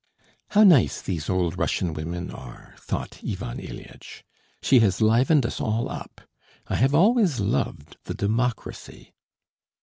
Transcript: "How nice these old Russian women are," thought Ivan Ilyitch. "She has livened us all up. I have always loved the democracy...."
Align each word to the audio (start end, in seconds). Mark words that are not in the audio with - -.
"How 0.49 0.63
nice 0.63 0.99
these 0.99 1.29
old 1.29 1.59
Russian 1.59 1.93
women 1.93 2.31
are," 2.31 2.73
thought 2.79 3.19
Ivan 3.23 3.59
Ilyitch. 3.59 4.23
"She 4.63 4.79
has 4.79 4.99
livened 4.99 5.45
us 5.45 5.61
all 5.61 5.87
up. 5.89 6.21
I 6.65 6.73
have 6.77 6.95
always 6.95 7.39
loved 7.39 7.97
the 8.05 8.15
democracy...." 8.15 9.13